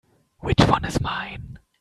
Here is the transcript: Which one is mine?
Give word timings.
Which 0.39 0.61
one 0.63 0.83
is 0.85 0.99
mine? 0.99 1.59